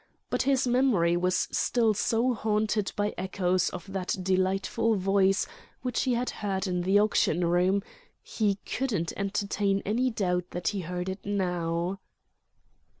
But 0.31 0.41
his 0.41 0.65
memory 0.65 1.15
was 1.15 1.47
still 1.51 1.93
so 1.93 2.33
haunted 2.33 2.91
by 2.95 3.13
echoes 3.19 3.69
of 3.69 3.85
that 3.93 4.15
delightful 4.23 4.95
voice 4.95 5.45
which 5.83 6.05
he 6.05 6.15
had 6.15 6.31
heard 6.31 6.65
in 6.65 6.81
the 6.81 6.97
auction 6.99 7.45
room, 7.45 7.83
he 8.23 8.55
couldn't 8.65 9.13
entertain 9.15 9.83
any 9.85 10.09
doubt 10.09 10.45
that 10.49 10.69
he 10.69 10.79
heard 10.79 11.07
it 11.07 11.23
now. 11.23 11.99